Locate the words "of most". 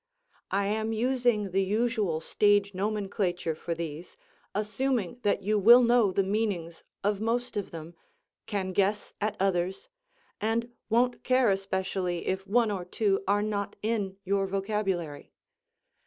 7.03-7.55